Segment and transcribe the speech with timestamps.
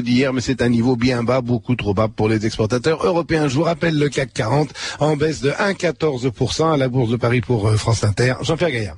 [0.00, 3.48] d'hier, mais c'est un niveau bien bas, beaucoup trop bas pour les exportateurs européens.
[3.48, 7.42] Je vous rappelle le CAC 40 en baisse de 1,14% à la Bourse de Paris
[7.42, 8.36] pour euh, France Inter.
[8.40, 8.96] Jean-Pierre Gaillard.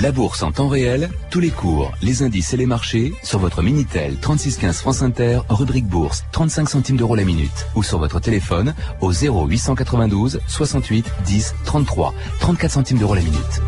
[0.00, 3.62] La bourse en temps réel, tous les cours, les indices et les marchés sur votre
[3.62, 8.74] Minitel 3615 France Inter, rubrique bourse, 35 centimes d'euros la minute ou sur votre téléphone
[9.02, 13.60] au 0892 68 10 33, 34 centimes d'euros la minute.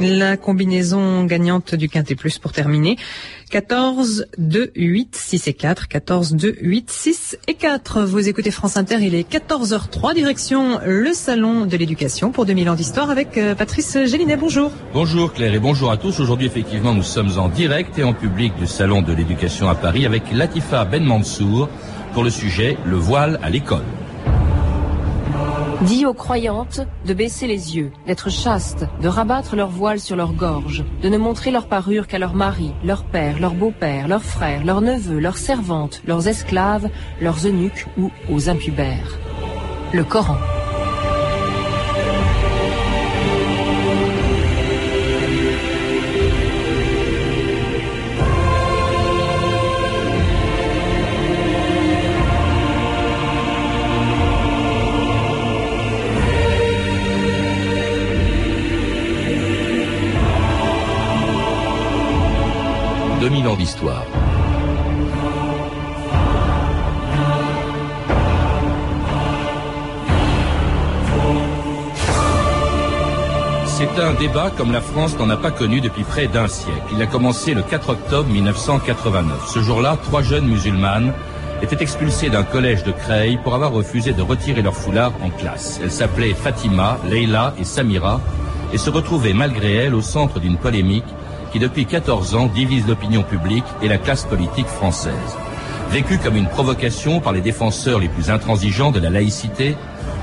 [0.00, 2.96] La combinaison gagnante du Quintet Plus pour terminer.
[3.52, 5.88] 14, 2, 8, 6 et 4.
[5.88, 8.00] 14, 2, 8, 6 et 4.
[8.00, 12.74] Vous écoutez France Inter, il est 14h03, direction le Salon de l'éducation pour 2000 ans
[12.74, 14.38] d'histoire avec euh, Patrice Gélinet.
[14.38, 14.72] Bonjour.
[14.94, 16.18] Bonjour Claire et bonjour à tous.
[16.18, 20.06] Aujourd'hui, effectivement, nous sommes en direct et en public du Salon de l'éducation à Paris
[20.06, 21.68] avec Latifa Ben Mansour
[22.14, 23.84] pour le sujet Le voile à l'école.
[25.86, 30.32] Dit aux croyantes de baisser les yeux, d'être chastes, de rabattre leur voile sur leur
[30.32, 34.64] gorge, de ne montrer leur parure qu'à leur mari, leur père, leur beau-père, leurs frères,
[34.64, 36.88] leurs neveux, leurs servantes, leurs esclaves,
[37.20, 39.18] leurs eunuques ou aux impubères.
[39.92, 40.36] Le Coran.
[73.66, 76.80] C'est un débat comme la France n'en a pas connu depuis près d'un siècle.
[76.92, 79.48] Il a commencé le 4 octobre 1989.
[79.48, 81.12] Ce jour-là, trois jeunes musulmanes
[81.62, 85.80] étaient expulsées d'un collège de Creil pour avoir refusé de retirer leur foulard en classe.
[85.82, 88.20] Elles s'appelaient Fatima, Leila et Samira
[88.72, 91.04] et se retrouvaient malgré elles au centre d'une polémique
[91.52, 95.36] qui depuis 14 ans divise l'opinion publique et la classe politique française.
[95.90, 99.76] Vécu comme une provocation par les défenseurs les plus intransigeants de la laïcité,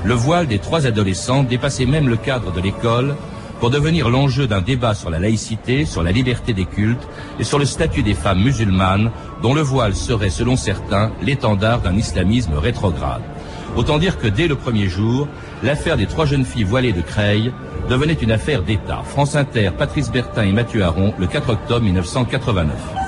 [0.04, 3.14] le voile des trois adolescents dépassait même le cadre de l'école
[3.60, 7.06] pour devenir l'enjeu d'un débat sur la laïcité, sur la liberté des cultes
[7.38, 9.10] et sur le statut des femmes musulmanes
[9.42, 13.22] dont le voile serait, selon certains, l'étendard d'un islamisme rétrograde.
[13.76, 15.28] Autant dire que dès le premier jour,
[15.62, 17.52] l'affaire des trois jeunes filles voilées de Creil
[17.88, 19.02] devenait une affaire d'État.
[19.04, 22.99] France Inter, Patrice Bertin et Mathieu Aron, le 4 octobre 1989.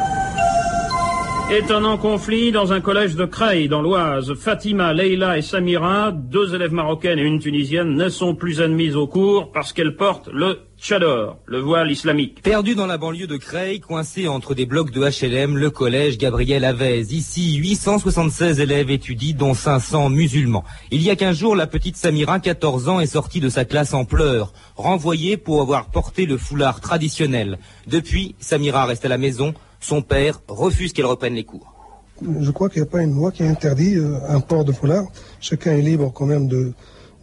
[1.53, 4.33] Étonnant conflit dans un collège de Creil, dans l'Oise.
[4.33, 9.07] Fatima, Leila et Samira, deux élèves marocaines et une tunisienne, ne sont plus admises au
[9.07, 12.41] cours parce qu'elles portent le Chador, le voile islamique.
[12.43, 16.65] Perdu dans la banlieue de Creil, coincé entre des blocs de HLM, le collège Gabriel
[16.65, 17.01] Avez.
[17.01, 20.65] Ici, 876 élèves étudient, dont 500 musulmans.
[20.91, 23.93] Il y a 15 jours, la petite Samira, 14 ans, est sortie de sa classe
[23.93, 27.59] en pleurs, renvoyée pour avoir porté le foulard traditionnel.
[27.87, 29.53] Depuis, Samira reste à la maison.
[29.83, 31.75] Son père refuse qu'elle reprenne les cours.
[32.41, 35.05] Je crois qu'il n'y a pas une loi qui interdit euh, un port de foulard.
[35.41, 36.73] Chacun est libre quand même de,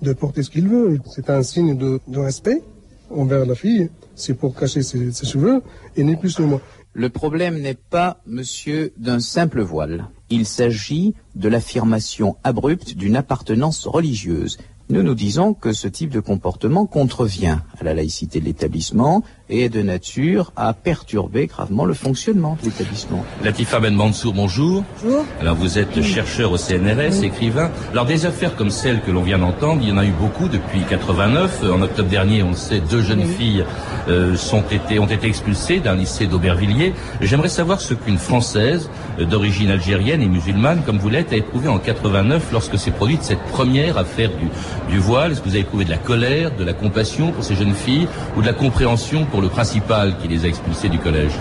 [0.02, 1.00] de porter ce qu'il veut.
[1.06, 2.62] C'est un signe de, de respect
[3.10, 5.64] envers la fille, c'est pour cacher ses, cheveux,
[5.96, 6.62] et ni plus ni moins.
[6.94, 10.10] Le problème n'est pas, monsieur, d'un simple voile.
[10.30, 14.58] Il s'agit de l'affirmation abrupte d'une appartenance religieuse.
[14.90, 19.70] Nous nous disons que ce type de comportement contrevient à la laïcité de l'établissement est
[19.70, 23.26] de nature à perturber gravement le fonctionnement de l'établissement.
[23.44, 24.84] Latifa Ben Mansour, bonjour.
[25.04, 25.26] Bonjour.
[25.42, 27.72] Alors vous êtes chercheur au CNRS, écrivain.
[27.92, 30.48] Alors des affaires comme celle que l'on vient d'entendre, il y en a eu beaucoup
[30.48, 31.64] depuis 89.
[31.72, 33.66] En octobre dernier, on le sait, deux jeunes filles
[34.08, 36.94] euh, sont été, ont été expulsées d'un lycée d'Aubervilliers.
[37.22, 38.90] J'aimerais savoir ce qu'une Française
[39.20, 43.24] euh, d'origine algérienne et musulmane, comme vous l'êtes, a éprouvé en 89 lorsque s'est produite
[43.24, 44.48] cette première affaire du,
[44.92, 47.56] du voile Est-ce que vous avez éprouvé de la colère, de la compassion pour ces
[47.56, 48.08] jeunes filles
[48.38, 51.32] ou de la compréhension pour le principal qui les a expulsées du collège.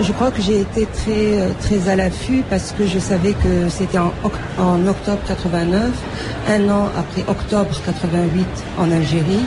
[0.00, 3.68] Je, crois que j'ai été très euh, très à l'affût parce que je savais que
[3.68, 4.12] c'était en,
[4.58, 5.90] en, octobre 89,
[6.48, 8.46] un an après octobre 88
[8.78, 9.44] en Algérie,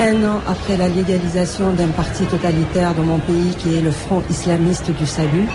[0.00, 4.24] un an après la légalisation d'un parti totalitaire dans mon pays qui est le Front
[4.28, 5.46] islamiste du salut,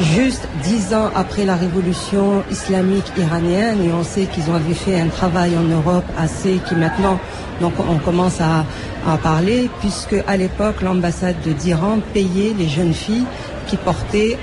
[0.00, 5.08] juste dix ans après la révolution islamique iranienne, et on sait qu'ils avaient fait un
[5.08, 7.20] travail en Europe assez qui maintenant
[7.60, 8.64] donc on commence à,
[9.06, 13.26] à parler, puisque à l'époque l'ambassade d'Iran payait les jeunes filles
[13.66, 14.38] qui portaient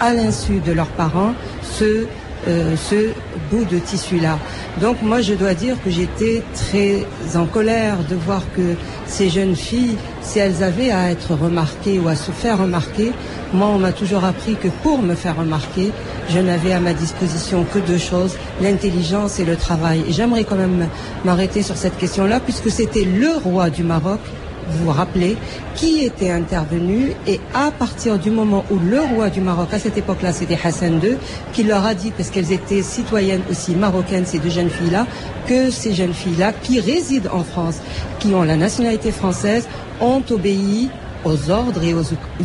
[0.00, 2.06] à l'insu de leurs parents ce
[2.46, 3.12] euh, ce
[3.50, 4.38] bout de tissu-là.
[4.82, 7.06] Donc moi, je dois dire que j'étais très
[7.36, 8.74] en colère de voir que
[9.06, 13.12] ces jeunes filles, si elles avaient à être remarquées ou à se faire remarquer,
[13.52, 15.92] moi, on m'a toujours appris que pour me faire remarquer,
[16.30, 20.02] je n'avais à ma disposition que deux choses, l'intelligence et le travail.
[20.08, 20.88] Et j'aimerais quand même
[21.24, 24.20] m'arrêter sur cette question-là, puisque c'était le roi du Maroc
[24.68, 25.36] vous rappeler
[25.74, 29.98] qui était intervenu et à partir du moment où le roi du Maroc, à cette
[29.98, 31.16] époque-là, c'était Hassan II,
[31.52, 35.06] qui leur a dit, parce qu'elles étaient citoyennes aussi marocaines, ces deux jeunes filles-là,
[35.46, 37.80] que ces jeunes filles-là, qui résident en France,
[38.18, 39.66] qui ont la nationalité française,
[40.00, 40.90] ont obéi
[41.24, 42.02] aux ordres et aux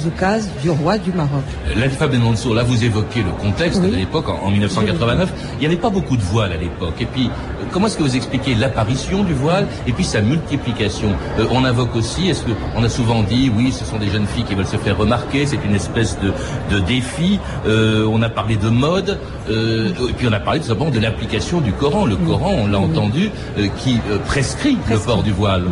[0.08, 1.44] oukas du roi du Maroc.
[1.76, 5.76] L'Alpha Ben Mansour, là vous évoquez le contexte de l'époque, en, 1989, il n'y avait
[5.76, 6.96] pas beaucoup de voiles à l'époque.
[7.00, 11.10] Et puis, euh, comment est-ce que vous expliquez l'apparition du voile et puis sa multiplication?
[11.40, 14.28] Euh, On invoque aussi, est-ce que on a souvent dit, oui, ce sont des jeunes
[14.28, 16.32] filles qui veulent se faire remarquer, c'est une espèce de,
[16.74, 17.40] de défi.
[17.68, 19.18] Euh, on a parlé de mode,
[19.50, 22.06] et puis on a parlé tout simplement de l'application du Coran.
[22.06, 23.32] Le Coran, on l'a entendu,
[23.78, 25.66] qui prescrit, le port du voile.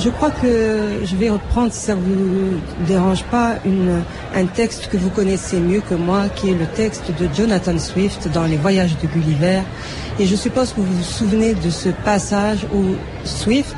[0.00, 3.56] Je crois que je vais reprendre, si ça ne vous dérange pas,
[4.32, 8.28] un texte que vous connaissez mieux que moi, qui est le texte de Jonathan Swift
[8.32, 9.62] dans Les Voyages de Gulliver.
[10.20, 13.76] Et je suppose que vous vous souvenez de ce passage où Swift,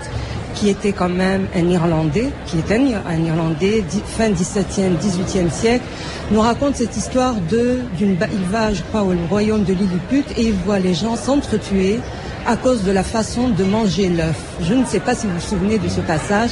[0.54, 5.84] qui était quand même un Irlandais, qui est un, un Irlandais fin 17e, 18e siècle,
[6.30, 10.42] nous raconte cette histoire de, d'une, il va, je crois, au royaume de Lilliput et
[10.42, 11.98] il voit les gens s'entretuer
[12.46, 14.40] à cause de la façon de manger l'œuf.
[14.62, 16.50] Je ne sais pas si vous vous souvenez de ce passage.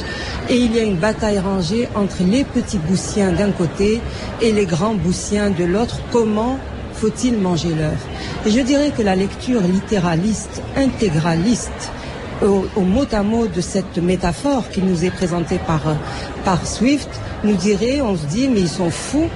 [0.49, 4.01] Et il y a une bataille rangée entre les petits boussiens d'un côté
[4.41, 5.99] et les grands boussiens de l'autre.
[6.11, 6.57] Comment
[6.93, 8.05] faut-il manger l'œuf?
[8.45, 11.91] Et je dirais que la lecture littéraliste, intégraliste,
[12.41, 15.81] au, mot à mot de cette métaphore qui nous est présentée par,
[16.45, 17.09] par Swift,
[17.43, 19.29] nous dirait, on se dit, mais ils sont fous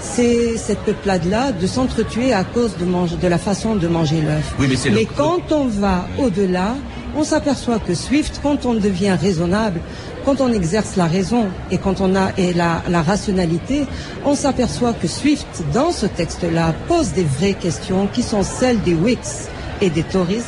[0.00, 4.54] c'est cette peuplade-là de s'entretuer à cause de, manger, de la façon de manger l'œuf.
[4.58, 6.74] mais, quand on va au-delà,
[7.16, 9.80] on s'aperçoit que Swift, quand on devient raisonnable,
[10.24, 13.86] quand on exerce la raison et quand on a et la, la rationalité,
[14.24, 18.94] on s'aperçoit que Swift, dans ce texte-là, pose des vraies questions qui sont celles des
[18.94, 19.48] Whigs
[19.80, 20.42] et des Tories,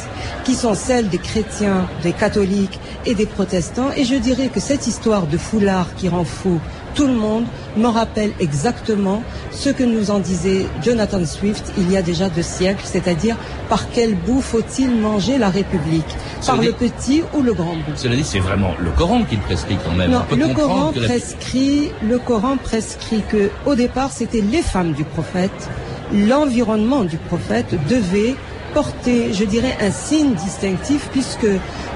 [0.45, 3.91] qui sont celles des chrétiens, des catholiques et des protestants.
[3.97, 6.61] Et je dirais que cette histoire de foulard qui rend fou
[6.95, 7.45] tout le monde
[7.77, 12.43] me rappelle exactement ce que nous en disait Jonathan Swift il y a déjà deux
[12.43, 13.37] siècles, c'est-à-dire
[13.69, 16.05] par quel bout faut-il manger la République?
[16.47, 17.97] Par le petit ou le grand bout?
[17.97, 20.11] Cela dit, c'est vraiment le Coran qui le prescrit quand même.
[20.11, 25.71] Non, le Coran prescrit, le Coran prescrit que au départ c'était les femmes du prophète,
[26.13, 28.37] l'environnement du prophète devait
[28.75, 31.47] porter, je dirais, un signe distinctif puisque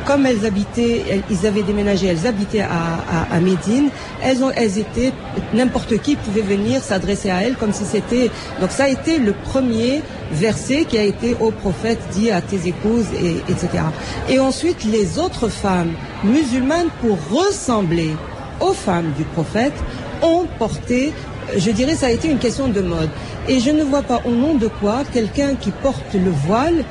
[0.07, 3.89] comme elles habitaient, ils avaient déménagé, elles habitaient à, à, Médine,
[4.23, 5.13] elles, ont, elles étaient,
[5.53, 8.31] n'importe qui pouvait venir s'adresser à elles comme si c'était...
[8.61, 12.69] Donc ça a été le premier verset qui a été au prophète dit à tes
[12.69, 13.69] épouses, et, etc.
[14.29, 18.11] Et ensuite, les autres femmes musulmanes, pour ressembler
[18.61, 19.75] aux femmes du prophète,
[20.23, 21.13] ont porté
[21.57, 23.11] je dirais ça a été une question de mode.
[23.49, 26.85] Et je ne vois pas au nom de quoi quelqu'un qui porte le voile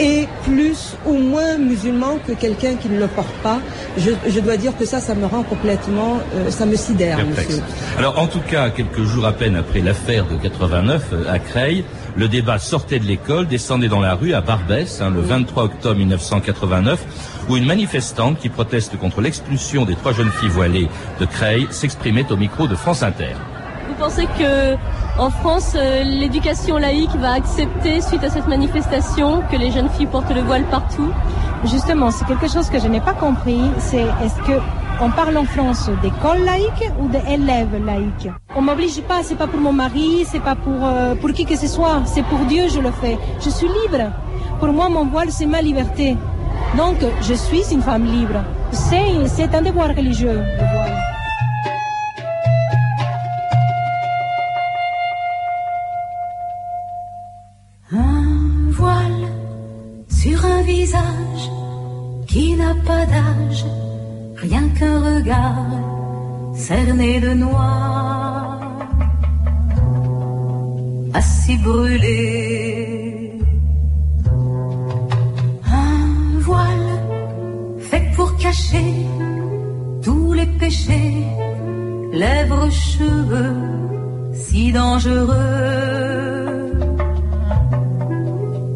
[0.00, 3.60] est plus ou moins musulman que quelqu'un qui ne le porte pas.
[3.98, 7.62] Je, dois dire que ça, ça me rend complètement, euh, ça me sidère, monsieur.
[7.98, 11.84] Alors, en tout cas, quelques jours à peine après l'affaire de 89 euh, à Creil,
[12.16, 15.96] le débat sortait de l'école, descendait dans la rue à Barbès, hein, le 23 octobre
[15.96, 17.04] 1989,
[17.50, 20.88] où une manifestante qui proteste contre l'expulsion des trois jeunes filles voilées
[21.18, 23.34] de Creil s'exprimait au micro de France Inter.
[23.88, 24.76] Vous pensez que
[25.18, 30.06] en France, euh, l'éducation laïque va accepter, suite à cette manifestation, que les jeunes filles
[30.06, 31.10] portent le voile partout?
[31.64, 33.60] Justement, c'est quelque chose que je n'ai pas compris.
[33.78, 34.58] C'est est-ce que
[35.00, 38.30] on parle en France d'école laïque ou d'élèves laïques?
[38.54, 41.56] On m'oblige pas, c'est pas pour mon mari, c'est pas pour euh, pour qui que
[41.56, 43.18] ce soit, c'est pour Dieu je le fais.
[43.44, 44.12] Je suis libre.
[44.60, 46.16] Pour moi, mon voile c'est ma liberté.
[46.76, 48.44] Donc, je suis une femme libre.
[48.72, 51.10] C'est un devoir religieux le voile.
[62.30, 63.64] qui n'a pas d'âge,
[64.36, 65.66] rien qu'un regard
[66.54, 68.60] cerné de noir,
[71.12, 72.89] assis brûlé.
[80.60, 81.24] Péchés,
[82.12, 83.56] lèvres, cheveux,
[84.34, 85.36] si dangereux,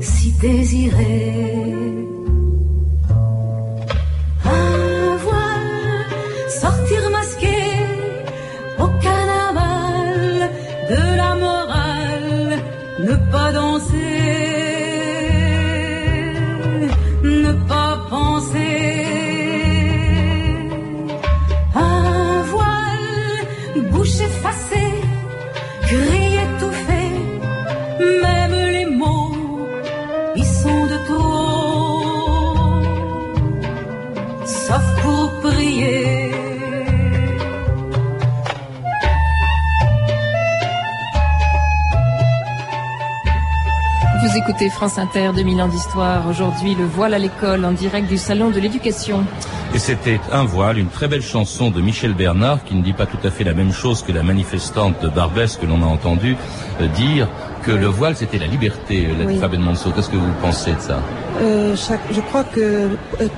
[0.00, 1.83] si désirés.
[44.84, 46.28] France Inter, 2000 ans d'histoire.
[46.28, 49.24] Aujourd'hui, le voile à l'école en direct du Salon de l'éducation.
[49.74, 53.06] Et c'était Un voile, une très belle chanson de Michel Bernard qui ne dit pas
[53.06, 56.36] tout à fait la même chose que la manifestante de Barbès que l'on a entendu
[56.82, 57.28] euh, dire
[57.62, 59.38] que le voile c'était la liberté, la Oui.
[59.38, 59.90] Fabienne Monceau.
[59.90, 60.98] Qu'est-ce que vous pensez de ça?
[61.40, 62.88] Euh, chaque- je crois que euh,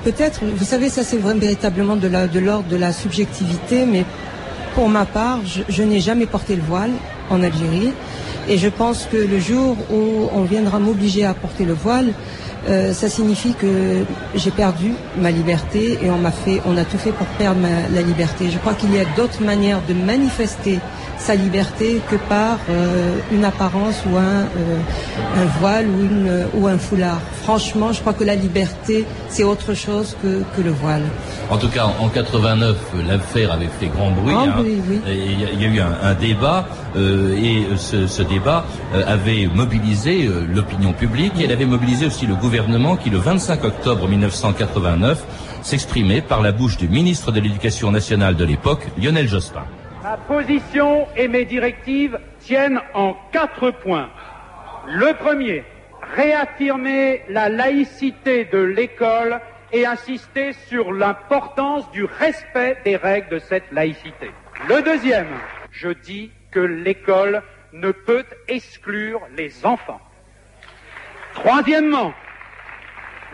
[0.03, 4.03] peut-être, vous savez, ça c'est vraiment véritablement de la- de l'ordre de la subjectivité, mais
[4.75, 6.91] pour ma part, je, je n'ai jamais porté le voile
[7.29, 7.93] en Algérie,
[8.49, 12.13] et je pense que le jour où on viendra m'obliger à porter le voile,
[12.67, 14.03] euh, ça signifie que
[14.35, 17.61] j'ai perdu ma liberté et on m'a fait, on a tout fait pour perdre
[17.93, 18.49] la liberté.
[18.51, 20.79] Je crois qu'il y a d'autres manières de manifester
[21.17, 24.79] sa liberté que par euh, une apparence ou un, euh,
[25.35, 27.19] un voile ou, une, ou un foulard.
[27.43, 31.03] Franchement, je crois que la liberté, c'est autre chose que, que le voile.
[31.49, 32.75] En tout cas, en en 89,
[33.07, 34.33] l'affaire avait fait grand bruit.
[34.33, 34.53] Grand hein.
[34.57, 34.99] bruit, oui.
[35.07, 38.65] Et Il y, a- il eu un, un débat euh, et ce, ce débat
[39.05, 44.07] avait mobilisé l'opinion publique et elle avait mobilisé aussi le gouvernement qui, le 25 octobre
[44.07, 45.23] 1989,
[45.61, 49.63] s'exprimait par la bouche du ministre de l'Éducation nationale de l'époque, Lionel Jospin.
[50.07, 54.09] Ma position et mes directives tiennent en quatre points.
[54.87, 55.65] Le premier,
[56.15, 59.41] réaffirmer la laïcité de l'école
[59.73, 64.31] et insister sur l'importance du respect des règles de cette laïcité.
[64.69, 65.27] Le deuxième,
[65.71, 69.99] je dis que l'école ne peut exclure les enfants.
[71.33, 72.13] Troisièmement,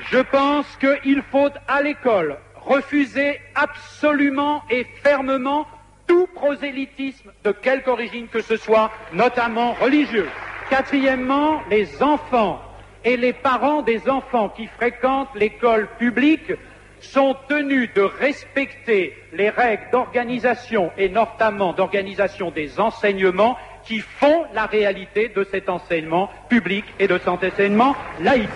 [0.10, 5.68] je pense qu'il faut à l'école refuser absolument et fermement
[6.08, 10.28] tout prosélytisme de quelque origine que ce soit, notamment religieux.
[10.70, 12.62] Quatrièmement, les enfants
[13.04, 16.52] et les parents des enfants qui fréquentent l'école publique
[17.00, 24.66] sont tenus de respecter les règles d'organisation et notamment d'organisation des enseignements qui font la
[24.66, 28.50] réalité de cet enseignement public et de cet enseignement laïque.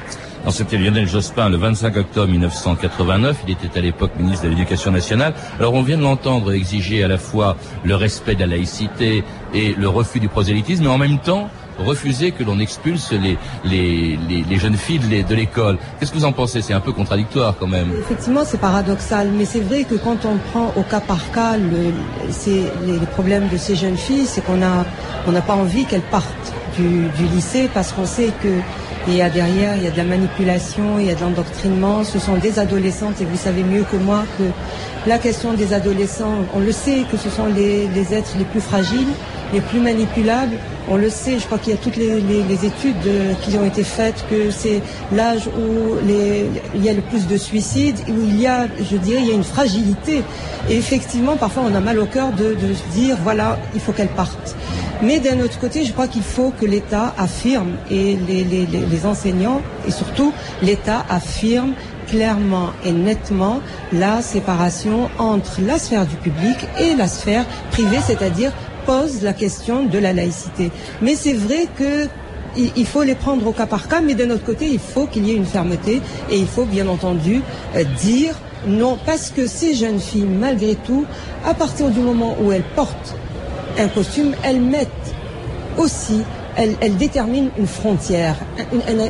[0.47, 3.35] Alors, C'était Lionel Jospin le 25 octobre 1989.
[3.49, 5.33] Il était à l'époque ministre de l'Éducation nationale.
[5.59, 9.73] Alors on vient de l'entendre exiger à la fois le respect de la laïcité et
[9.77, 11.49] le refus du prosélytisme, mais en même temps
[11.79, 14.17] refuser que l'on expulse les, les,
[14.49, 15.77] les, jeunes filles de l'é- de l'école.
[15.99, 16.61] Qu'est-ce que vous en pensez?
[16.61, 17.91] C'est un peu contradictoire quand même.
[17.99, 21.91] Effectivement, c'est paradoxal, mais c'est vrai que quand on prend au cas par cas le,
[22.47, 24.85] les, les problèmes de ces jeunes filles, c'est qu'on a,
[25.27, 28.49] on n'a pas envie qu'elles partent du, lycée parce qu'on sait que
[29.07, 32.03] il y a derrière, il y a de la manipulation, il y a de l'endoctrinement.
[32.03, 34.43] Ce sont des adolescentes et vous savez mieux que moi que
[35.07, 39.07] la question des adolescents, on le sait que ce sont les êtres les plus fragiles,
[39.53, 40.57] les plus manipulables.
[40.89, 43.83] On le sait, je crois qu'il y a toutes les, études euh, qui ont été
[43.83, 44.81] faites, que c'est
[45.13, 49.21] l'âge où il y a le plus de suicides, où il y a, je dirais,
[49.21, 50.23] il y a une fragilité.
[50.69, 54.07] Et effectivement, parfois, on a mal au cœur de, de dire, voilà, il faut qu'elles
[54.07, 54.55] partent.
[55.01, 59.91] Mais d'un autre côté, je crois qu'il faut que l'État affirme, et les enseignants, et
[59.91, 61.73] surtout l'État affirme
[62.07, 63.59] clairement et nettement
[63.93, 68.51] la séparation entre la sphère du public et la sphère privée, c'est-à-dire
[68.87, 70.71] pose la question de la laïcité.
[71.03, 72.07] Mais c'est vrai que
[72.75, 75.27] il faut les prendre au cas par cas, mais d'un autre côté, il faut qu'il
[75.27, 76.01] y ait une fermeté
[76.31, 77.41] et il faut bien entendu
[77.75, 78.33] euh, dire
[78.65, 81.05] non, parce que ces jeunes filles, malgré tout,
[81.45, 83.15] à partir du moment où elles portent
[83.77, 84.87] un costume, elles mettent
[85.77, 86.21] aussi,
[86.55, 88.35] elles, déterminent une frontière,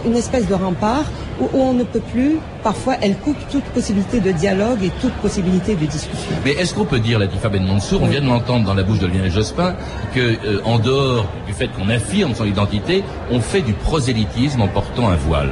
[0.06, 1.06] une espèce de rempart
[1.40, 5.76] où, on ne peut plus, parfois, elles coupent toute possibilité de dialogue et toute possibilité
[5.76, 6.32] de discussion.
[6.44, 9.00] Mais est-ce qu'on peut dire, Latifa Ben Mansour, on vient de l'entendre dans la bouche
[9.00, 9.76] de Lionel Jospin,
[10.14, 14.68] que euh, en dehors du fait qu'on affirme son identité, on fait du prosélytisme en
[14.68, 15.50] portant un voile?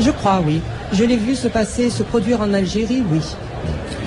[0.00, 0.60] Je crois, oui.
[0.92, 3.20] Je l'ai vu se passer, se produire en Algérie, oui.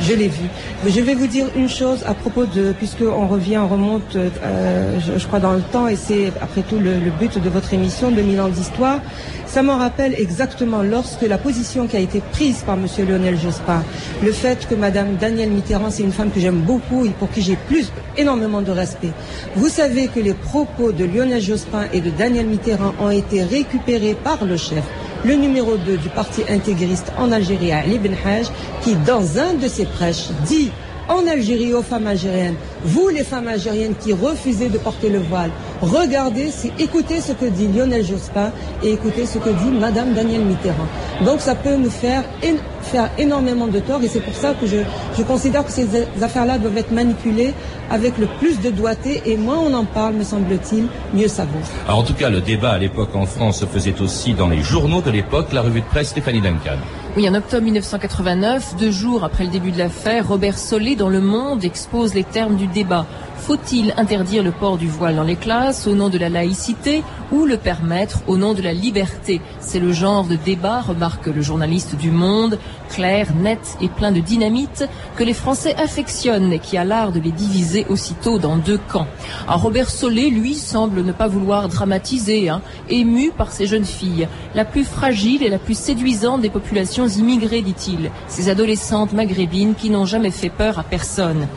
[0.01, 0.45] Je l'ai vu.
[0.87, 5.27] Je vais vous dire une chose à propos de, puisqu'on revient, on remonte, euh, je,
[5.27, 8.47] crois, dans le temps, et c'est après tout le, but de votre émission, 2000 ans
[8.47, 8.99] d'histoire.
[9.45, 13.83] Ça m'en rappelle exactement lorsque la position qui a été prise par Monsieur Lionel Jospin,
[14.23, 17.41] le fait que Madame Danielle Mitterrand, c'est une femme que j'aime beaucoup et pour qui
[17.41, 19.11] j'ai plus, énormément de respect.
[19.55, 24.15] Vous savez que les propos de Lionel Jospin et de Daniel Mitterrand ont été récupérés
[24.15, 24.83] par le chef
[25.23, 28.47] le numéro 2 du parti intégriste en Algérie, Ali Ben Haj,
[28.81, 30.71] qui dans un de ses prêches dit
[31.09, 35.51] en Algérie aux femmes algériennes, vous les femmes algériennes qui refusez de porter le voile,
[35.81, 38.51] regardez, c'est- écoutez ce que dit Lionel Jospin
[38.83, 40.87] et écoutez ce que dit Madame Danielle Mitterrand.
[41.25, 44.65] Donc ça peut nous faire, én- faire énormément de tort et c'est pour ça que
[44.67, 44.77] je,
[45.17, 45.87] je considère que ces
[46.21, 47.53] affaires-là doivent être manipulées
[47.89, 51.59] avec le plus de doigté et moins on en parle, me semble-t-il, mieux ça vaut.
[51.87, 54.61] Alors, en tout cas, le débat à l'époque en France se faisait aussi dans les
[54.61, 56.77] journaux de l'époque, la revue de presse Stéphanie Duncan.
[57.17, 61.19] Oui, en octobre 1989, deux jours après le début de l'affaire, Robert Solé dans Le
[61.19, 63.05] Monde expose les termes du débat.
[63.41, 67.45] Faut-il interdire le port du voile dans les classes au nom de la laïcité ou
[67.45, 69.41] le permettre au nom de la liberté?
[69.59, 72.59] C'est le genre de débat, remarque le journaliste du Monde,
[72.91, 77.19] clair, net et plein de dynamite, que les Français affectionnent et qui a l'art de
[77.19, 79.07] les diviser aussitôt dans deux camps.
[79.47, 84.65] Robert Solé, lui, semble ne pas vouloir dramatiser, hein, ému par ces jeunes filles, la
[84.65, 90.05] plus fragile et la plus séduisante des populations immigrées, dit-il, ces adolescentes maghrébines qui n'ont
[90.05, 91.47] jamais fait peur à personne.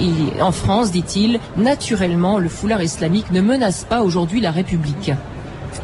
[0.00, 5.12] Et en France, dit-il, naturellement, le foulard islamique ne menace pas aujourd'hui la République.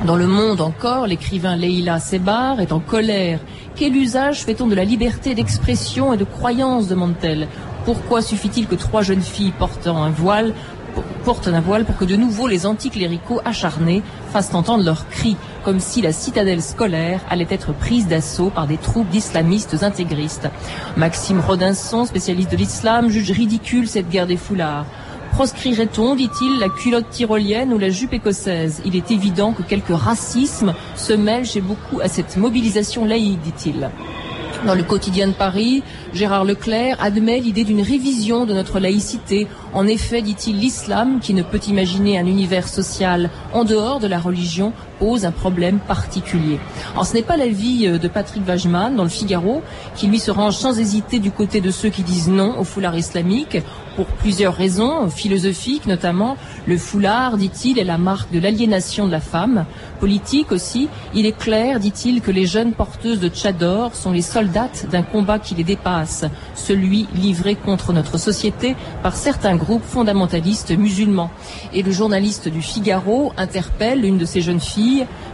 [0.05, 3.41] Dans le monde encore, l'écrivain Leila Sebar est en colère.
[3.75, 7.49] Quel usage fait-on de la liberté d'expression et de croyance demande-t-elle.
[7.85, 10.55] Pourquoi suffit-il que trois jeunes filles portant un voile
[11.25, 14.03] portent un voile pour que de nouveau les anticléricaux acharnés
[14.33, 18.79] fassent entendre leurs cris, comme si la citadelle scolaire allait être prise d'assaut par des
[18.79, 20.49] troupes d'islamistes intégristes.
[20.97, 24.87] Maxime Rodinson, spécialiste de l'islam, juge ridicule cette guerre des foulards.
[25.33, 28.83] Proscrirait-on, dit-il, la culotte tyrolienne ou la jupe écossaise?
[28.85, 33.91] Il est évident que quelques racismes se mêlent chez beaucoup à cette mobilisation laïque, dit-il.
[34.67, 39.47] Dans le quotidien de Paris, Gérard Leclerc admet l'idée d'une révision de notre laïcité.
[39.73, 44.19] En effet, dit-il, l'islam, qui ne peut imaginer un univers social en dehors de la
[44.19, 46.59] religion, pose un problème particulier.
[46.93, 49.63] Alors, ce n'est pas l'avis euh, de Patrick Wajman dans le Figaro,
[49.95, 52.97] qui lui se range sans hésiter du côté de ceux qui disent non au foulard
[52.97, 53.59] islamique,
[53.99, 56.37] pour plusieurs raisons, philosophiques notamment.
[56.67, 59.65] Le foulard, dit-il, est la marque de l'aliénation de la femme.
[59.99, 64.87] Politique aussi, il est clair, dit-il, que les jeunes porteuses de tchador sont les soldates
[64.89, 66.25] d'un combat qui les dépasse,
[66.55, 71.33] celui livré contre notre société par certains groupes fondamentalistes musulmans.
[71.75, 74.88] Et le journaliste du Figaro interpelle une de ces jeunes filles,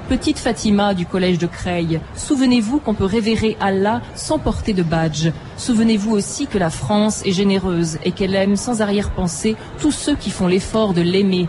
[0.08, 5.30] Petite Fatima du collège de Creil, souvenez-vous qu'on peut révérer Allah sans porter de badge.
[5.56, 10.30] Souvenez-vous aussi que la France est généreuse et qu'elle aime sans arrière-pensée tous ceux qui
[10.30, 11.49] font l'effort de l'aimer.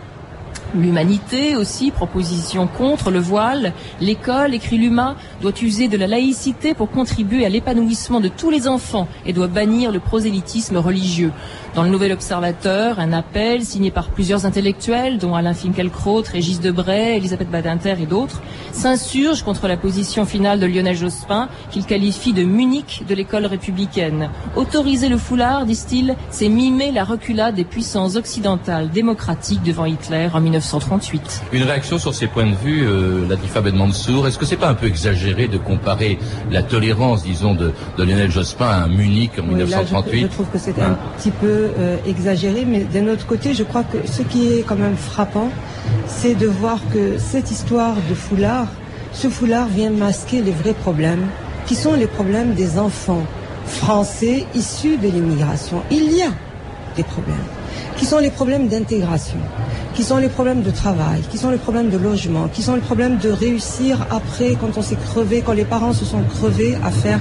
[0.73, 3.71] L'humanité aussi, proposition contre le voile.
[4.01, 8.67] L'école, écrit l'humain, doit user de la laïcité pour contribuer à l'épanouissement de tous les
[8.67, 11.31] enfants et doit bannir le prosélytisme religieux.
[11.75, 17.17] Dans le Nouvel Observateur, un appel signé par plusieurs intellectuels, dont Alain Finkielkraut, Régis Debray,
[17.17, 22.45] Elisabeth Badinter et d'autres, s'insurgent contre la position finale de Lionel Jospin, qu'il qualifie de
[22.45, 24.29] Munich de l'école républicaine.
[24.55, 30.39] Autoriser le foulard, disent-ils, c'est mimer la reculade des puissances occidentales démocratiques devant Hitler en
[30.39, 31.41] 1938.
[31.51, 34.69] Une réaction sur ces points de vue, euh, Latifa Ben Mansour, est-ce que c'est pas
[34.69, 36.19] un peu exagéré de comparer
[36.51, 40.21] la tolérance, disons, de, de Lionel Jospin à un Munich en Oui, là, je- 1938
[40.21, 40.97] je, trouve que c'est Hein?
[41.01, 44.61] un petit peu euh, exagéré, mais d'un autre côté, je crois que ce qui est
[44.61, 45.49] quand même frappant,
[46.07, 48.67] c'est de voir que cette histoire de foulard,
[49.13, 51.27] ce foulard vient masquer les vrais problèmes,
[51.65, 53.23] qui sont les problèmes des enfants
[53.65, 55.81] français issus de l'immigration.
[55.91, 56.31] Il y a
[56.95, 57.35] des problèmes,
[57.97, 59.37] qui sont les problèmes d'intégration,
[59.93, 62.81] qui sont les problèmes de travail, qui sont les problèmes de logement, qui sont les
[62.81, 66.91] problèmes de réussir après, quand on s'est crevé, quand les parents se sont crevés à
[66.91, 67.19] faire,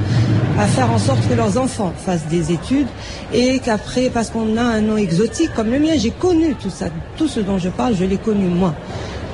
[0.91, 2.89] en sorte que leurs enfants fassent des études
[3.33, 6.87] et qu'après, parce qu'on a un nom exotique comme le mien, j'ai connu tout ça,
[7.17, 8.75] tout ce dont je parle, je l'ai connu moi.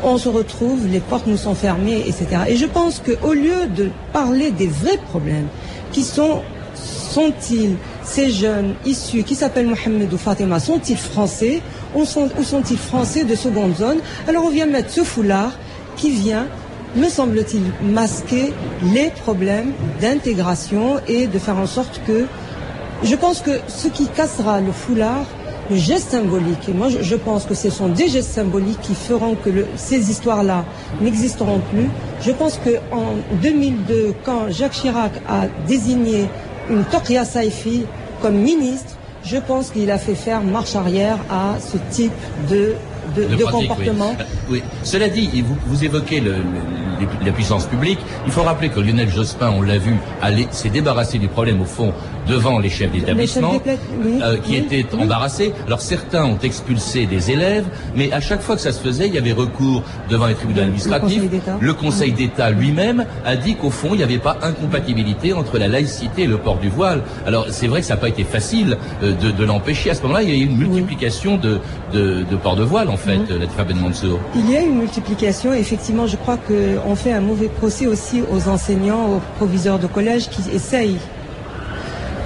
[0.02, 2.26] On se retrouve, les portes nous sont fermées, etc.
[2.48, 5.46] Et je pense qu'au lieu de parler des vrais problèmes,
[5.92, 6.42] qui sont
[7.10, 7.74] sont-ils
[8.04, 11.60] ces jeunes issus qui s'appellent Mohamed ou Fatima sont-ils français
[11.94, 15.52] ou sont- ou sont-ils français de seconde zone Alors on vient mettre ce foulard
[15.96, 16.46] qui vient,
[16.96, 18.52] me semble-t-il, masquer
[18.94, 22.24] les problèmes d'intégration et de faire en sorte que
[23.02, 25.24] je pense que ce qui cassera le foulard,
[25.70, 29.36] le geste symbolique, et moi je, pense que ce sont des gestes symboliques qui feront
[29.36, 30.64] que ces histoires-là
[31.00, 31.88] n'existeront plus.
[32.22, 36.26] Je pense qu'en 2002, quand Jacques Chirac a désigné
[36.70, 37.84] une Tokia Saifi
[38.22, 42.12] comme ministre, je pense qu'il a fait faire marche arrière à ce type
[42.48, 42.74] de,
[43.16, 44.16] de, de de pratique, comportement.
[44.18, 44.24] Oui.
[44.50, 44.62] Oui.
[44.82, 46.38] Cela dit, vous, vous évoquez le- le-
[47.00, 47.98] les- la puissance publique.
[48.26, 49.94] Il faut rappeler que Lionel Jospin, on l'a vu,
[50.52, 51.92] s'est débarrassé du problème au fond
[52.30, 53.52] devant les chefs d'établissement,
[54.04, 55.02] oui, euh, qui oui, étaient oui.
[55.02, 55.52] embarrassés.
[55.66, 57.66] Alors certains ont expulsé des élèves,
[57.96, 60.62] mais à chaque fois que ça se faisait, il y avait recours devant les tribunaux
[60.62, 61.22] administratifs.
[61.60, 65.68] Le Conseil d'État lui-même a dit qu'au fond, il n'y avait pas incompatibilité entre la
[65.68, 67.02] laïcité et le port du voile.
[67.26, 69.90] Alors c'est vrai que ça n'a pas été facile euh, de, de l'empêcher.
[69.90, 71.58] À ce moment-là, il y a eu une multiplication de,
[71.92, 74.18] de, de port de voile, en fait, euh, Latifa Ben Mansour.
[74.36, 75.52] Il y a une multiplication.
[75.52, 80.28] Effectivement, je crois qu'on fait un mauvais procès aussi aux enseignants, aux proviseurs de collège
[80.28, 80.98] qui essayent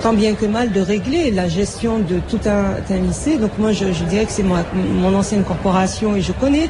[0.05, 3.39] tant bien que mal de régler la gestion de tout un, lycée.
[3.39, 6.69] Donc moi, je, je dirais que c'est mon ancienne corporation et je connais.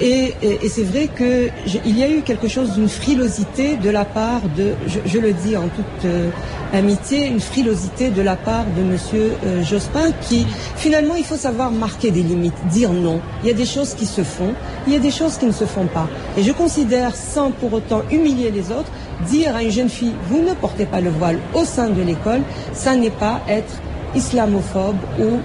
[0.00, 0.34] Et,
[0.68, 4.40] c'est vrai que je- il y a eu quelque chose d'une frilosité de la part
[4.56, 6.30] de, je, je le dis en toute euh,
[6.72, 11.70] amitié, une frilosité de la part de Monsieur euh, Jospin qui finalement il faut savoir
[11.70, 13.20] marquer des limites, dire non.
[13.42, 14.54] Il y a des choses qui se font,
[14.86, 16.08] il y a des choses qui ne se font pas.
[16.38, 18.90] Et je considère, sans pour autant humilier les autres,
[19.28, 22.40] dire à une jeune fille vous ne portez pas le voile au sein de l'école,
[22.72, 23.74] ça n'est pas être
[24.16, 25.38] islamophobe ou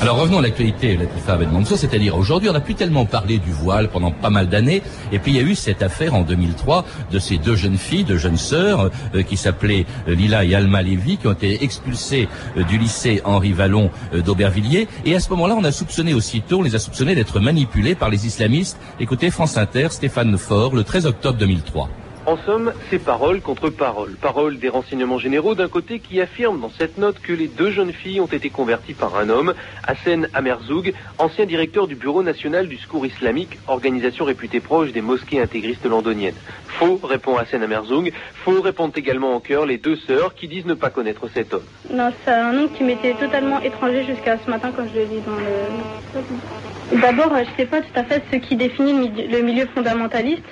[0.00, 3.88] Alors revenons à l'actualité, Latifa Mansour, c'est-à-dire aujourd'hui on n'a plus tellement parlé du voile
[3.88, 7.18] pendant pas mal d'années, et puis il y a eu cette affaire en 2003 de
[7.18, 11.18] ces deux jeunes filles, deux jeunes sœurs, euh, qui s'appelaient euh, Lila et Alma Lévy,
[11.18, 13.90] qui ont été expulsées euh, du lycée Henri Vallon
[14.24, 17.94] d'Aubervilliers, et à ce moment-là on a soupçonné aussitôt, on les a soupçonnées d'être manipulées
[17.94, 18.78] par les islamistes.
[19.00, 21.90] Écoutez France Inter, Stéphane Faure, le 13 octobre 2003.
[22.26, 24.16] En somme, c'est parole contre parole.
[24.20, 27.92] Parole des renseignements généraux d'un côté qui affirme dans cette note que les deux jeunes
[27.92, 29.54] filles ont été converties par un homme,
[29.86, 35.40] Hassan Amerzoug, ancien directeur du Bureau national du secours islamique, organisation réputée proche des mosquées
[35.40, 36.34] intégristes londoniennes.
[36.66, 38.12] Faux, répond Hassan Amerzoug.
[38.44, 41.62] Faux répondent également en chœur les deux sœurs qui disent ne pas connaître cet homme.
[41.92, 45.22] Non, c'est un nom qui m'était totalement étranger jusqu'à ce matin quand je le lis
[45.24, 47.00] dans le...
[47.00, 50.44] D'abord, je sais pas tout à fait ce qui définit le milieu fondamentaliste,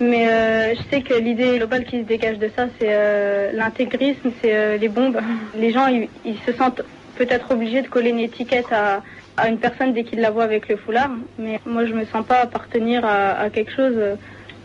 [0.00, 4.30] mais euh, je sais que l'idée globale qui se dégage de ça, c'est euh, l'intégrisme,
[4.40, 5.20] c'est euh, les bombes.
[5.56, 6.82] Les gens, ils, se sentent
[7.16, 9.02] peut-être obligés de coller une étiquette à,
[9.48, 12.40] une personne dès qu'ils la voient avec le foulard, mais moi, je me sens pas
[12.40, 13.96] appartenir à, quelque chose.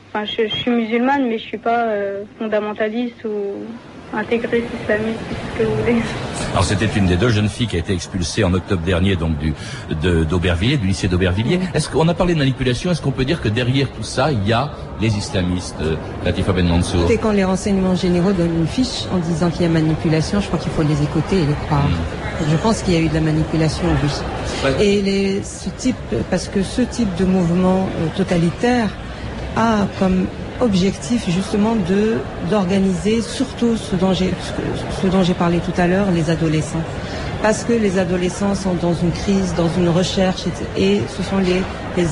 [0.10, 3.66] Enfin, je, je suis musulmane, mais je suis pas euh, fondamentaliste ou
[4.14, 5.20] intégriste islamiste,
[5.54, 6.02] ce que vous voulez.
[6.54, 9.38] Alors c'était une des deux jeunes filles qui a été expulsée en octobre dernier donc
[9.38, 9.54] du
[10.02, 11.60] de- d'Aubervilliers, du lycée d'Aubervilliers.
[11.76, 12.90] Est-ce qu'on a parlé de manipulation?
[12.92, 15.96] Est-ce qu'on peut dire que derrière tout ça, il y a les islamistes, euh,
[16.26, 17.10] Latifa Ben Mansour?
[17.12, 20.48] Et quand les renseignements généraux donnent une fiche en disant qu'il y a manipulation, je
[20.48, 21.84] crois qu'il faut les écouter et les croire.
[22.50, 23.84] Je pense qu'il y a eu de la manipulation,
[24.64, 24.70] oui.
[24.80, 25.98] Et les, ce type,
[26.32, 28.90] parce que ce type de mouvement euh, totalitaire
[29.56, 30.26] a comme
[30.62, 32.18] objectif justement de
[32.50, 36.84] d'organiser surtout ce dont j'ai parlé tout à l'heure, les adolescents.
[37.42, 40.42] Parce que les adolescents sont dans une crise, dans une recherche,
[40.78, 41.62] et- ce sont les,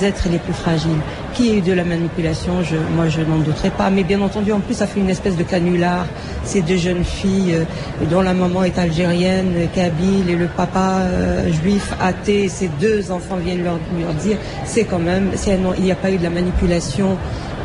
[0.06, 1.02] êtres les plus fragiles.
[1.34, 2.54] Qui a eu de la manipulation,
[2.96, 3.90] moi je n'en douterai pas.
[3.90, 6.06] Mais bien entendu, en plus, ça fait une espèce de canular.
[6.46, 11.52] Ces deux jeunes filles euh, dont la maman est algérienne, kabyle, et le papa euh,
[11.52, 13.80] juif athée, ces deux enfants viennent leur,
[14.24, 15.32] dire, c'est quand même,
[15.62, 17.18] n'ont- il n'y a pas eu de la manipulation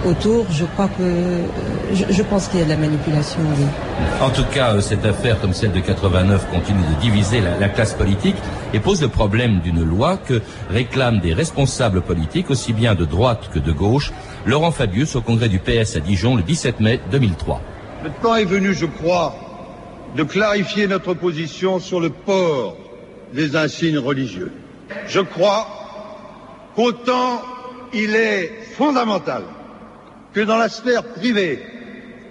[0.06, 1.44] autour, je crois que, euh,
[1.92, 3.64] je, je pense qu'il y a de la manipulation, oui.
[4.20, 7.68] En tout cas, euh, cette affaire, comme celle de 89, continue de diviser la, la
[7.68, 8.36] classe politique
[8.74, 13.50] et pose le problème d'une loi que réclament des responsables politiques, aussi bien de droite
[13.52, 14.12] que de gauche.
[14.46, 17.60] Laurent Fabius au congrès du PS à Dijon le 17 mai 2003.
[18.04, 19.34] Le temps est venu, je crois,
[20.16, 22.76] de clarifier notre position sur le port
[23.32, 24.52] des insignes religieux.
[25.06, 25.66] Je crois
[26.74, 27.40] qu'autant
[27.94, 29.42] il est fondamental
[30.32, 31.62] que dans la sphère privée,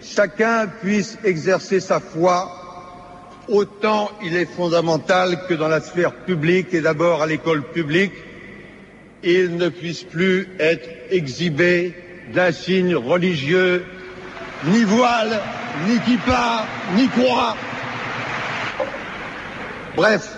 [0.01, 2.49] chacun puisse exercer sa foi,
[3.47, 8.13] autant il est fondamental que dans la sphère publique et d'abord à l'école publique,
[9.23, 11.93] il ne puisse plus être exhibé
[12.33, 13.85] d'insignes religieux,
[14.65, 15.39] ni voile,
[15.87, 17.55] ni kippa, ni croix.
[19.95, 20.35] Bref,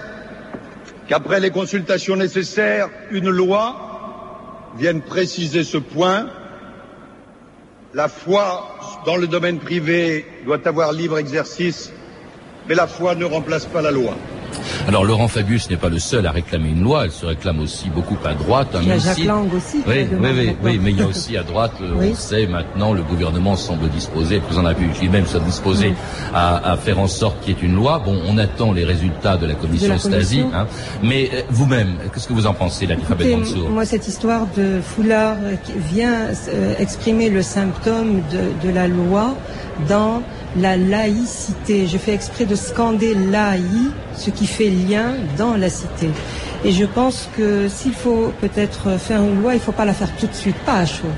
[1.08, 6.28] qu'après les consultations nécessaires, une loi vienne préciser ce point.
[7.94, 8.76] La foi
[9.06, 11.92] dans le domaine privé doit avoir libre exercice,
[12.66, 14.18] mais la foi ne remplace pas la loi.
[14.88, 17.90] Alors Laurent Fabius n'est pas le seul à réclamer une loi, elle se réclame aussi
[17.90, 18.70] beaucoup à droite.
[18.76, 21.02] hein, Il y a Jacques si- Lang aussi Oui, la oui, oui, mais il y
[21.02, 22.10] a aussi à droite, euh, Oui.
[22.12, 25.94] on sait maintenant, le gouvernement semble disposé, le président de la République lui-même soit disposé
[26.34, 28.02] à, à faire en sorte qu'il y ait une loi.
[28.04, 30.52] Bon, on attend les résultats de la commission De la Stasi, commission.
[30.58, 30.68] hein.
[31.02, 33.36] mais euh, vous-même, qu'est-ce que vous en pensez, Ben Écoutez,
[33.70, 38.88] moi, cette histoire de foulard euh, qui vient euh, exprimer le symptôme de, de la
[38.88, 39.36] loi
[39.90, 40.22] dans
[40.58, 41.88] la laïcité.
[41.88, 43.62] Je fais exprès de scander laï,
[44.16, 46.10] ce qui fait lien dans la cité.
[46.66, 49.94] Et je pense que s'il faut peut-être faire une loi, il ne faut pas la
[49.94, 51.12] faire tout de suite, pas à chaud.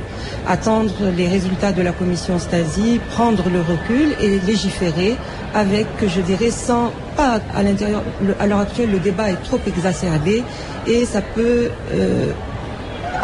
[0.48, 5.16] Attendre les résultats de la commission Stasi, prendre le recul et légiférer
[5.54, 8.02] avec, je dirais, sans pas à l'intérieur.
[8.40, 10.44] À l'heure actuelle, le débat est trop exacerbé
[10.88, 12.32] et ça peut euh,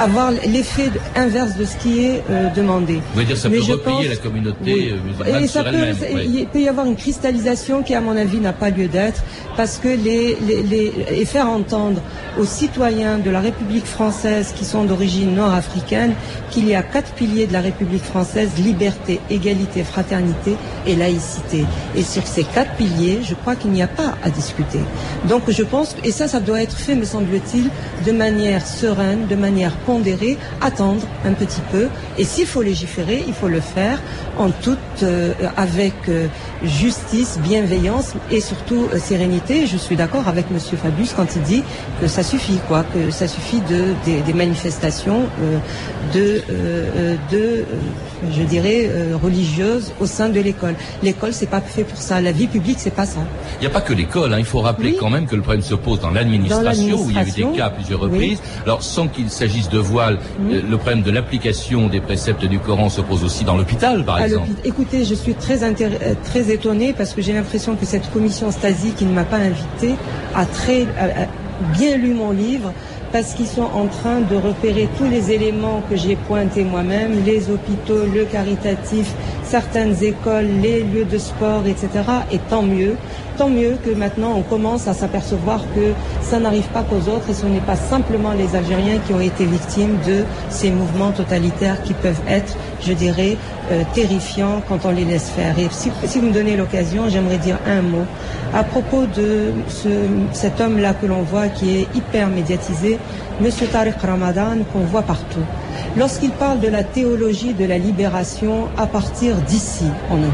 [0.02, 2.96] avoir l'effet inverse de ce qui est euh, demandé.
[2.96, 4.92] Vous voulez dire ça Mais peut replier pense- la communauté Oui.
[4.92, 5.96] euh, musulmane Et ça sur elle-même.
[6.26, 9.22] il peut y avoir une cristallisation qui, à mon avis, n'a pas lieu d'être,
[9.58, 12.02] parce que les, les, les- et faire entendre
[12.40, 16.14] aux citoyens de la République française qui sont d'origine nord-africaine
[16.50, 20.56] qu'il y a quatre piliers de la République française liberté, égalité, fraternité
[20.88, 21.66] et laïcité.
[21.96, 24.80] Et sur ces quatre piliers, je crois qu'il n'y a pas à discuter.
[25.28, 27.70] Donc, je pense et ça, ça doit être fait, me semble-t-il,
[28.06, 30.38] de manière sereine, de manière pondérée,
[30.70, 31.86] attendre un petit peu.
[32.20, 33.98] Et s'il faut légiférer, il faut le faire
[34.38, 36.28] en toute, euh, avec euh,
[36.82, 39.56] justice, bienveillance et surtout euh, sérénité.
[39.74, 41.64] Je suis d'accord avec Monsieur Fabius quand il dit
[42.00, 45.22] que ça suffit, quoi, que ça suffit de des, des manifestations
[46.16, 46.28] de,
[47.34, 47.44] de,
[48.38, 48.90] je dirais,
[49.26, 50.76] religieuses au sein de l'école.
[51.04, 52.22] L'école, c'est pas fait pour ça.
[52.22, 53.22] La vie publique, c'est pas ça.
[53.60, 54.40] Il n'y a pas que l'école, hein.
[54.40, 54.98] il faut rappeler Oui.
[55.00, 57.58] quand même que le problème se pose dans l'administration, où il y a eu des
[57.58, 58.10] cas à plusieurs oui.
[58.10, 58.40] reprises.
[58.66, 62.90] Alors sans qu'il s'agisse de voile, euh, le problème de l'application des préceptes du Coran
[62.90, 64.50] se pose aussi dans l'hôpital, par À exemple.
[64.64, 68.92] Écoutez, je suis très, euh, très étonnée parce que j'ai l'impression que cette commission Stasi
[68.92, 69.96] qui ne m'a pas invitée
[70.36, 71.28] a très a- a
[71.78, 72.72] bien lu mon livre
[73.12, 77.50] parce qu'ils sont en train de repérer tous les éléments que j'ai pointés moi-même, les
[77.50, 79.12] hôpitaux, le caritatif,
[79.52, 81.90] certaines écoles, les lieux de sport, etc.
[82.32, 82.96] Et tant mieux.
[83.38, 87.34] Tant mieux que maintenant on commence à s'apercevoir que ça n'arrive pas qu'aux autres et
[87.34, 91.94] ce n'est pas simplement les Algériens qui ont été victimes de ces mouvements totalitaires qui
[91.94, 93.36] peuvent être, je dirais,
[93.72, 95.58] euh, terrifiants quand on les laisse faire.
[95.60, 98.06] Et si, vous me donnez l'occasion, j'aimerais dire un mot
[98.54, 99.90] à propos de ce,
[100.32, 103.00] cet homme-là que l'on voit qui est hyper médiatisé,
[103.42, 105.46] Monsieur Tariq Ramadan, qu'on voit partout.
[105.98, 110.32] Lorsqu'il parle de la théologie de la libération à partir d'ici, en Europe,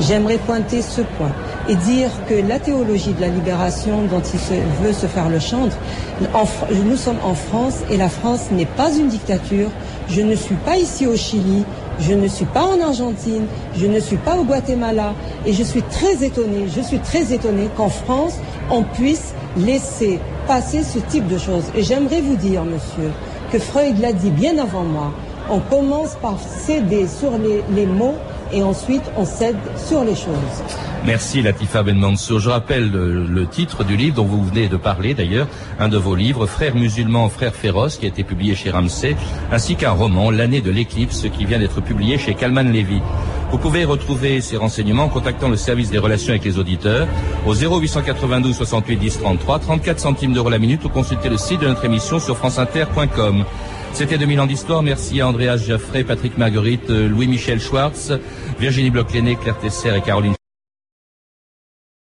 [0.00, 1.30] j'aimerais pointer ce point
[1.68, 5.76] et dire que la théologie de la libération dont il veut se faire le chantre,
[6.84, 9.70] nous sommes en France et la France n'est pas une dictature.
[10.08, 11.62] Je ne suis pas ici au Chili,
[12.00, 15.14] je ne suis pas en Argentine, je ne suis pas au Guatemala
[15.46, 17.22] et je suis très étonnée, je suis très
[17.76, 18.34] qu'en France,
[18.72, 21.64] on puisse laisser passer ce type de choses.
[21.76, 23.12] Et j'aimerais vous dire, monsieur,
[23.50, 25.12] que Freud l'a dit bien avant moi,
[25.50, 28.14] on commence par céder sur les, les mots
[28.52, 30.62] et ensuite on cède sur les choses.
[31.06, 32.40] Merci Latifa Ben Mansour.
[32.40, 36.14] Je rappelle le, titre du livre dont vous venez de parler d'ailleurs, un de vos
[36.14, 39.16] livres, Frères musulmans, frères féroces, qui a été publié chez Ramsay,
[39.50, 43.00] ainsi qu'un roman, L'année de l'éclipse, qui vient d'être publié chez Kalman Levy.
[43.50, 47.08] Vous pouvez retrouver ces renseignements en contactant le service des relations avec les auditeurs
[47.46, 51.66] au 0892 68 10 33, 34 centimes d'euros la minute ou consulter le site de
[51.66, 53.44] notre émission sur franceinter.com.
[53.92, 54.82] C'était 2000 ans d'histoire.
[54.82, 58.12] Merci à Andreas Jaffray, Patrick Marguerite, euh, Louis-Michel Schwartz,
[58.58, 60.34] Virginie Bloch-Léné, Claire Tesser et Caroline